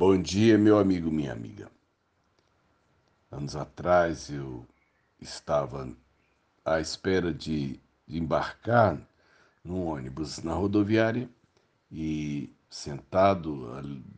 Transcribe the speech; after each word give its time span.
Bom 0.00 0.18
dia, 0.18 0.56
meu 0.56 0.78
amigo, 0.78 1.10
minha 1.10 1.30
amiga. 1.30 1.70
Anos 3.30 3.54
atrás 3.54 4.30
eu 4.30 4.66
estava 5.20 5.94
à 6.64 6.80
espera 6.80 7.34
de, 7.34 7.78
embarcar 8.08 8.98
num 9.62 9.84
ônibus 9.88 10.42
na 10.42 10.54
rodoviária 10.54 11.28
e 11.92 12.50
sentado 12.70 13.68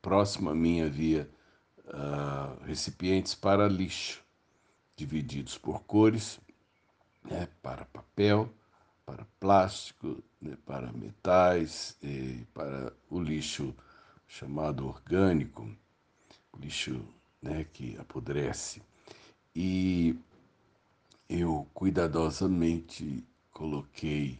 próximo 0.00 0.48
a 0.48 0.54
mim 0.54 0.80
havia 0.80 1.28
uh, 1.86 2.64
recipientes 2.64 3.34
para 3.34 3.66
lixo, 3.66 4.22
divididos 4.94 5.58
por 5.58 5.82
cores, 5.82 6.38
né, 7.24 7.48
para 7.60 7.84
papel, 7.86 8.48
para 9.04 9.26
plástico, 9.40 10.22
né, 10.40 10.56
para 10.64 10.92
metais, 10.92 11.98
e 12.00 12.46
para 12.54 12.92
o 13.10 13.20
lixo 13.20 13.74
chamado 14.26 14.86
orgânico, 14.86 15.68
lixo 16.58 17.04
né, 17.42 17.64
que 17.72 17.96
apodrece. 17.98 18.82
E 19.54 20.16
eu 21.28 21.66
cuidadosamente 21.74 23.24
coloquei, 23.52 24.38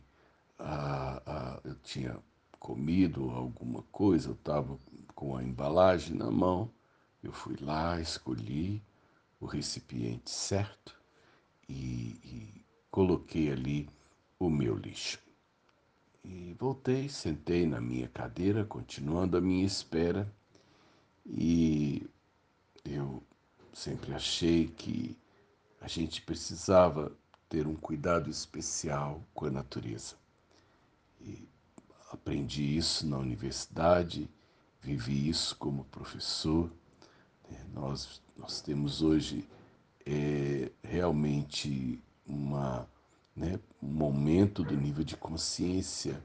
a, 0.59 1.23
a, 1.27 1.61
eu 1.65 1.75
tinha 1.77 2.19
comido 2.59 3.30
alguma 3.30 3.83
coisa, 3.92 4.30
eu 4.30 4.34
estava 4.34 4.78
com 5.15 5.37
a 5.37 5.42
embalagem 5.42 6.16
na 6.16 6.30
mão, 6.30 6.70
eu 7.23 7.33
fui 7.33 7.56
lá, 7.61 8.01
escolhi 8.01 8.83
o 9.41 9.47
recipiente 9.47 10.30
certo 10.30 10.95
e, 11.69 12.19
e 12.25 12.64
coloquei 12.91 13.51
ali 13.51 13.89
o 14.39 14.48
meu 14.51 14.77
lixo. 14.77 15.23
E 16.24 16.55
voltei, 16.59 17.09
sentei 17.09 17.66
na 17.66 17.80
minha 17.80 18.09
cadeira, 18.09 18.64
continuando 18.64 19.37
a 19.37 19.41
minha 19.41 19.64
espera, 19.64 20.27
e 21.27 22.09
eu 22.84 23.23
sempre 23.75 24.14
achei 24.14 24.69
que 24.69 25.19
a 25.80 25.86
gente 25.86 26.22
precisava 26.22 27.12
ter 27.48 27.67
um 27.67 27.77
cuidado 27.77 28.30
especial 28.30 29.22
com 29.34 29.45
a 29.45 29.50
natureza. 29.50 30.17
E 31.20 31.47
aprendi 32.11 32.77
isso 32.77 33.06
na 33.06 33.19
universidade, 33.19 34.30
vivi 34.80 35.28
isso 35.28 35.55
como 35.56 35.84
professor. 35.84 36.70
Né? 37.50 37.67
Nós, 37.75 38.22
nós 38.34 38.62
temos 38.62 39.02
hoje 39.02 39.47
é, 40.06 40.70
realmente 40.83 42.02
uma 42.27 42.89
né, 43.36 43.58
um 43.82 44.04
aumento 44.04 44.62
do 44.62 44.77
nível 44.77 45.04
de 45.04 45.16
consciência, 45.16 46.22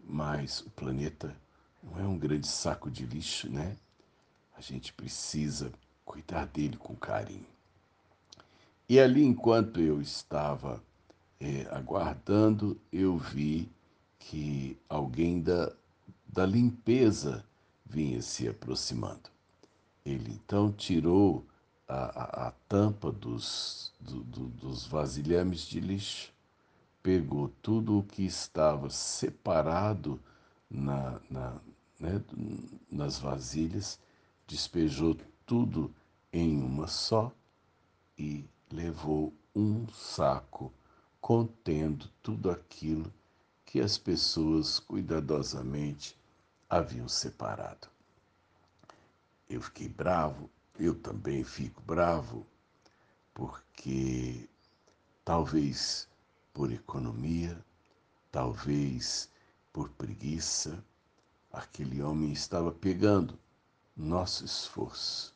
mas 0.00 0.60
o 0.60 0.70
planeta 0.70 1.36
não 1.82 1.98
é 1.98 2.06
um 2.06 2.18
grande 2.18 2.46
saco 2.46 2.90
de 2.90 3.04
lixo, 3.04 3.50
né? 3.50 3.76
A 4.56 4.60
gente 4.60 4.92
precisa 4.92 5.72
cuidar 6.04 6.46
dele 6.46 6.76
com 6.76 6.94
carinho. 6.96 7.46
E 8.88 8.98
ali, 8.98 9.22
enquanto 9.22 9.80
eu 9.80 10.00
estava 10.00 10.82
é, 11.38 11.66
aguardando, 11.70 12.80
eu 12.92 13.16
vi 13.16 13.70
que 14.18 14.78
alguém 14.88 15.40
da, 15.40 15.72
da 16.26 16.46
limpeza 16.46 17.44
vinha 17.84 18.20
se 18.22 18.48
aproximando. 18.48 19.30
Ele 20.04 20.32
então 20.32 20.72
tirou 20.72 21.46
a, 21.88 22.48
a, 22.48 22.50
tampa 22.68 23.10
dos, 23.10 23.92
do, 23.98 24.22
do, 24.24 24.46
dos 24.48 24.86
vasilhames 24.86 25.62
de 25.62 25.80
lixo, 25.80 26.32
pegou 27.02 27.48
tudo 27.62 27.98
o 27.98 28.02
que 28.02 28.24
estava 28.24 28.90
separado 28.90 30.20
na, 30.70 31.18
na, 31.30 31.56
né, 31.98 32.22
nas 32.90 33.18
vasilhas, 33.18 33.98
despejou 34.46 35.16
tudo 35.46 35.94
em 36.30 36.60
uma 36.62 36.86
só 36.86 37.32
e 38.18 38.44
levou 38.70 39.32
um 39.54 39.88
saco 39.88 40.72
contendo 41.20 42.08
tudo 42.22 42.50
aquilo 42.50 43.10
que 43.64 43.80
as 43.80 43.96
pessoas 43.96 44.78
cuidadosamente 44.78 46.16
haviam 46.68 47.08
separado. 47.08 47.88
Eu 49.48 49.62
fiquei 49.62 49.88
bravo, 49.88 50.50
eu 50.78 50.94
também 50.94 51.42
fico 51.42 51.82
bravo, 51.82 52.46
porque 53.34 54.48
talvez 55.24 56.08
por 56.52 56.70
economia, 56.70 57.58
talvez 58.30 59.28
por 59.72 59.88
preguiça, 59.90 60.82
aquele 61.52 62.00
homem 62.00 62.32
estava 62.32 62.70
pegando 62.70 63.38
nosso 63.96 64.44
esforço 64.44 65.34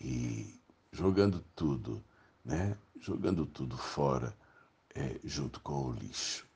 e 0.00 0.60
jogando 0.92 1.44
tudo, 1.56 2.02
né? 2.44 2.76
Jogando 3.00 3.44
tudo 3.44 3.76
fora, 3.76 4.36
é, 4.94 5.18
junto 5.24 5.60
com 5.60 5.88
o 5.88 5.92
lixo. 5.92 6.46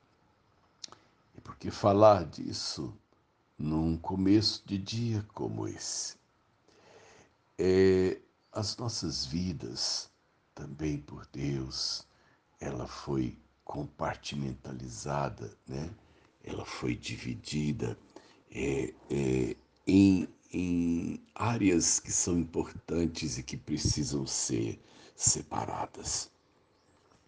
E 1.37 1.41
por 1.41 1.57
que 1.57 1.73
falar 1.73 2.25
disso 2.25 2.97
num 3.59 3.97
começo 3.99 4.63
de 4.65 4.79
dia 4.79 5.27
como 5.35 5.67
esse? 5.67 6.17
As 8.57 8.75
nossas 8.79 9.27
vidas, 9.27 10.11
também 10.55 10.97
por 10.97 11.27
Deus, 11.27 12.09
ela 12.59 12.87
foi 12.87 13.39
compartimentalizada, 13.67 15.55
né? 15.69 15.91
ela 16.43 16.65
foi 16.65 16.97
dividida 16.97 17.99
é, 18.51 18.95
é, 19.11 19.57
em, 19.87 20.27
em 20.51 21.23
áreas 21.35 22.01
que 22.01 22.11
são 22.11 22.39
importantes 22.39 23.37
e 23.37 23.43
que 23.43 23.59
precisam 23.59 24.27
ser 24.27 24.81
separadas. 25.15 26.31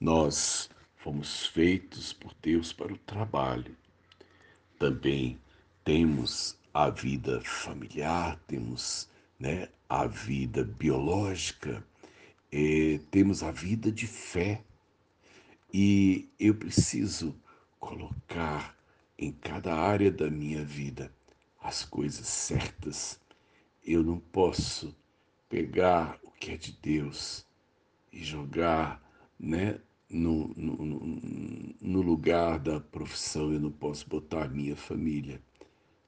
Nós 0.01 0.71
fomos 0.97 1.45
feitos 1.49 2.11
por 2.11 2.35
Deus 2.41 2.73
para 2.73 2.95
o 2.95 2.99
trabalho. 3.01 3.77
Também 4.79 5.39
temos 5.85 6.57
a 6.73 6.89
vida 6.89 7.43
familiar, 7.43 8.41
temos 8.47 9.11
né, 9.39 9.69
a 9.89 10.07
vida 10.07 10.65
biológica, 10.65 11.85
eh, 12.51 13.01
temos 13.11 13.43
a 13.43 13.51
vida 13.51 13.93
de 13.93 14.07
fé. 14.07 14.63
E 15.73 16.29
eu 16.41 16.55
preciso 16.55 17.37
colocar 17.79 18.77
em 19.19 19.33
cada 19.33 19.75
área 19.75 20.11
da 20.11 20.31
minha 20.31 20.65
vida 20.65 21.13
as 21.61 21.85
coisas 21.85 22.27
certas. 22.27 23.21
Eu 23.85 24.03
não 24.03 24.19
posso 24.19 24.95
pegar 25.49 26.19
o 26.23 26.31
que 26.31 26.53
é 26.53 26.57
de 26.57 26.73
Deus 26.73 27.47
e 28.13 28.23
jogar 28.25 29.03
né, 29.39 29.79
no, 30.09 30.49
no, 30.57 30.77
no 31.81 32.01
lugar 32.01 32.59
da 32.59 32.81
profissão. 32.81 33.53
Eu 33.53 33.61
não 33.61 33.71
posso 33.71 34.09
botar 34.09 34.45
a 34.45 34.49
minha 34.49 34.77
família 34.77 35.41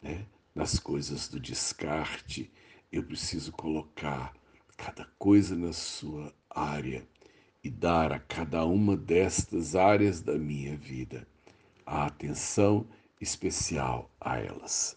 né, 0.02 0.26
nas 0.54 0.78
coisas 0.78 1.28
do 1.28 1.38
descarte 1.38 2.50
eu 2.92 3.02
preciso 3.02 3.52
colocar 3.52 4.34
cada 4.76 5.04
coisa 5.18 5.54
na 5.54 5.72
sua 5.72 6.34
área 6.48 7.06
e 7.62 7.70
dar 7.70 8.12
a 8.12 8.18
cada 8.18 8.64
uma 8.64 8.96
destas 8.96 9.76
áreas 9.76 10.20
da 10.20 10.36
minha 10.38 10.76
vida 10.76 11.26
a 11.86 12.06
atenção 12.06 12.86
especial 13.20 14.10
a 14.20 14.38
elas. 14.38 14.96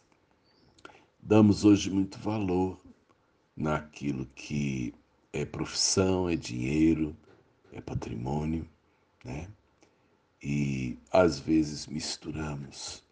Damos 1.22 1.66
hoje 1.66 1.90
muito 1.90 2.18
valor 2.20 2.80
naquilo 3.56 4.26
que 4.28 4.94
é 5.32 5.46
profissão, 5.46 6.30
é 6.30 6.36
dinheiro, 6.36 7.16
é 7.72 7.82
patrimônio, 7.82 8.68
né? 9.24 9.48
E 10.42 10.98
às 11.12 11.40
vezes 11.40 11.88
misturamos 11.88 13.04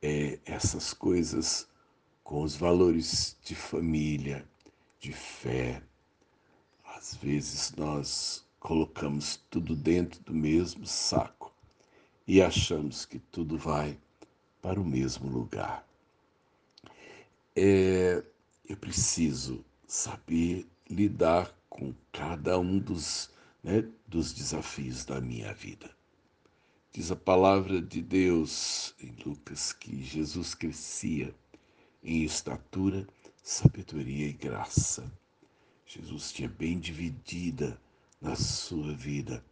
é, 0.00 0.38
essas 0.44 0.92
coisas 0.92 1.69
com 2.30 2.42
os 2.42 2.54
valores 2.54 3.36
de 3.42 3.56
família, 3.56 4.46
de 5.00 5.12
fé. 5.12 5.82
Às 6.96 7.16
vezes 7.16 7.74
nós 7.76 8.46
colocamos 8.60 9.44
tudo 9.50 9.74
dentro 9.74 10.22
do 10.22 10.32
mesmo 10.32 10.86
saco 10.86 11.52
e 12.28 12.40
achamos 12.40 13.04
que 13.04 13.18
tudo 13.18 13.58
vai 13.58 13.98
para 14.62 14.80
o 14.80 14.84
mesmo 14.84 15.28
lugar. 15.28 15.84
É, 17.56 18.22
eu 18.68 18.76
preciso 18.76 19.64
saber 19.88 20.68
lidar 20.88 21.52
com 21.68 21.92
cada 22.12 22.60
um 22.60 22.78
dos, 22.78 23.28
né, 23.60 23.84
dos 24.06 24.32
desafios 24.32 25.04
da 25.04 25.20
minha 25.20 25.52
vida. 25.52 25.90
Diz 26.92 27.10
a 27.10 27.16
palavra 27.16 27.82
de 27.82 28.00
Deus 28.00 28.94
em 29.00 29.16
Lucas 29.26 29.72
que 29.72 30.00
Jesus 30.00 30.54
crescia 30.54 31.34
em 32.02 32.22
estatura, 32.22 33.06
sabedoria 33.42 34.26
e 34.26 34.32
graça. 34.32 35.10
Jesus 35.86 36.32
tinha 36.32 36.48
bem 36.48 36.78
dividida 36.78 37.80
na 38.20 38.36
sua 38.36 38.92
vida, 38.94 39.44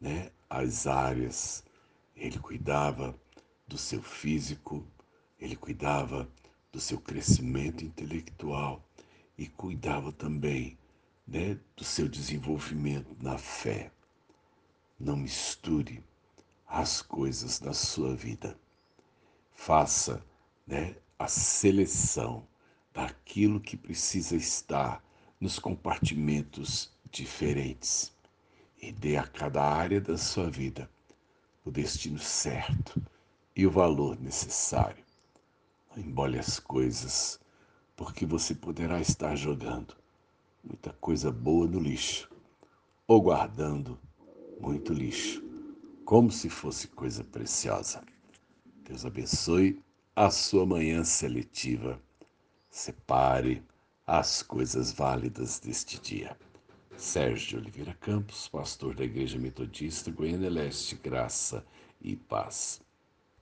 né, 0.00 0.30
as 0.48 0.86
áreas. 0.86 1.64
Ele 2.16 2.38
cuidava 2.38 3.18
do 3.66 3.76
seu 3.76 4.02
físico, 4.02 4.86
ele 5.38 5.56
cuidava 5.56 6.28
do 6.70 6.80
seu 6.80 7.00
crescimento 7.00 7.84
intelectual, 7.84 8.82
e 9.36 9.46
cuidava 9.46 10.12
também 10.12 10.78
né, 11.26 11.58
do 11.76 11.84
seu 11.84 12.08
desenvolvimento 12.08 13.16
na 13.20 13.38
fé. 13.38 13.90
Não 14.98 15.16
misture 15.16 16.02
as 16.66 17.02
coisas 17.02 17.58
da 17.58 17.72
sua 17.72 18.14
vida. 18.14 18.58
Faça 19.52 20.24
né, 20.66 20.94
a 21.22 21.28
seleção 21.28 22.46
daquilo 22.92 23.60
que 23.60 23.76
precisa 23.76 24.34
estar 24.34 25.02
nos 25.40 25.58
compartimentos 25.58 26.92
diferentes 27.10 28.12
e 28.80 28.90
dê 28.90 29.16
a 29.16 29.26
cada 29.26 29.62
área 29.62 30.00
da 30.00 30.18
sua 30.18 30.50
vida 30.50 30.90
o 31.64 31.70
destino 31.70 32.18
certo 32.18 33.00
e 33.54 33.64
o 33.64 33.70
valor 33.70 34.18
necessário. 34.20 35.04
Não 35.94 36.02
embole 36.02 36.38
as 36.40 36.58
coisas, 36.58 37.38
porque 37.94 38.26
você 38.26 38.52
poderá 38.52 39.00
estar 39.00 39.36
jogando 39.36 39.96
muita 40.64 40.92
coisa 40.94 41.30
boa 41.30 41.68
no 41.68 41.78
lixo 41.78 42.28
ou 43.06 43.22
guardando 43.22 43.96
muito 44.60 44.92
lixo, 44.92 45.40
como 46.04 46.32
se 46.32 46.48
fosse 46.48 46.88
coisa 46.88 47.22
preciosa. 47.22 48.02
Deus 48.84 49.06
abençoe 49.06 49.80
a 50.14 50.30
sua 50.30 50.66
manhã 50.66 51.02
seletiva. 51.04 51.98
Separe 52.70 53.62
as 54.06 54.42
coisas 54.42 54.92
válidas 54.92 55.58
deste 55.58 55.98
dia. 55.98 56.36
Sérgio 56.98 57.58
Oliveira 57.58 57.94
Campos, 57.94 58.46
pastor 58.46 58.94
da 58.94 59.04
Igreja 59.04 59.38
Metodista 59.38 60.10
Goiânia 60.10 60.50
Leste, 60.50 60.96
graça 60.96 61.64
e 62.00 62.14
paz. 62.14 62.82